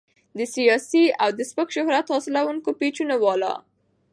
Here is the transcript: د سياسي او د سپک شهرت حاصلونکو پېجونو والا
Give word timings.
د 0.37 0.39
سياسي 0.55 1.05
او 1.23 1.29
د 1.37 1.39
سپک 1.49 1.67
شهرت 1.75 2.05
حاصلونکو 2.13 2.69
پېجونو 2.79 3.15
والا 3.23 3.53